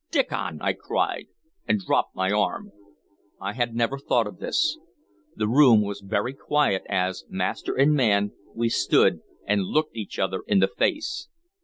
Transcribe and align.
"Diccon!" 0.09 0.57
I 0.63 0.73
cried, 0.73 1.27
and 1.67 1.79
dropped 1.79 2.15
my 2.15 2.31
arm. 2.31 2.71
I 3.39 3.53
had 3.53 3.75
never 3.75 3.99
thought 3.99 4.25
of 4.25 4.39
this. 4.39 4.79
The 5.35 5.47
room 5.47 5.83
was 5.83 6.01
very 6.03 6.33
quiet 6.33 6.81
as, 6.89 7.23
master 7.29 7.75
and 7.75 7.93
man, 7.93 8.31
we 8.55 8.67
stood 8.67 9.19
and 9.45 9.61
looked 9.65 9.95
each 9.95 10.17
other 10.17 10.41
in 10.47 10.57
the 10.57 10.69
face. 10.69 11.27